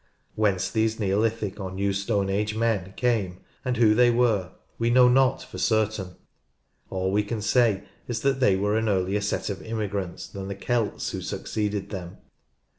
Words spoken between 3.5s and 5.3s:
and who they were we know